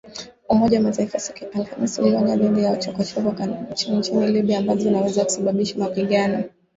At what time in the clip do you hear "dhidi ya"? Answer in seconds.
2.37-2.75